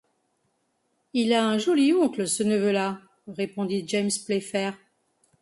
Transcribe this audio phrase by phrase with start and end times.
[1.13, 4.75] Il a un joli oncle, ce neveu-là, répondit James Playfair.